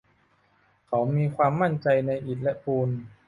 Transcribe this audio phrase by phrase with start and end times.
[0.87, 2.89] เขามีความมั่นใจในอิฐและปูน